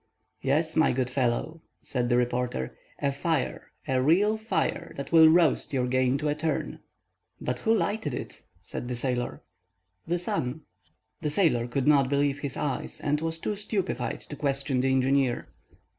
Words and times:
"Yes, 0.41 0.75
my 0.75 0.91
good 0.93 1.11
fellow," 1.11 1.61
said 1.83 2.09
the 2.09 2.17
reporter, 2.17 2.71
"a 2.97 3.11
fire, 3.11 3.71
a 3.87 4.01
real 4.01 4.35
fire, 4.35 4.93
that 4.95 5.11
will 5.11 5.29
roast 5.29 5.73
your 5.73 5.85
game 5.85 6.17
to 6.17 6.27
a 6.29 6.33
turn." 6.33 6.79
"But 7.39 7.59
who 7.59 7.75
lighted 7.75 8.11
it?" 8.15 8.41
said 8.63 8.87
the 8.87 8.95
sailor. 8.95 9.43
"The 10.07 10.17
sun." 10.17 10.61
The 11.21 11.29
sailor 11.29 11.67
could 11.67 11.85
not 11.85 12.09
believe 12.09 12.39
his 12.39 12.57
eyes, 12.57 12.99
and 12.99 13.21
was 13.21 13.37
too 13.37 13.55
stupefied 13.55 14.21
to 14.21 14.35
question 14.35 14.81
the 14.81 14.87
engineer. 14.89 15.49